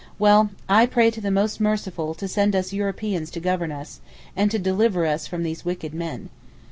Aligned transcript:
Well, 0.17 0.49
I 0.67 0.87
pray 0.87 1.11
to 1.11 1.21
the 1.21 1.29
most 1.29 1.59
Merciful 1.61 2.15
to 2.15 2.27
send 2.27 2.55
us 2.55 2.73
Europeans 2.73 3.29
to 3.29 3.39
govern 3.39 3.71
us, 3.71 3.99
and 4.35 4.49
to 4.49 4.57
deliver 4.57 5.05
us 5.05 5.27
from 5.27 5.43
these 5.43 5.63
wicked 5.63 5.93
men. 5.93 6.29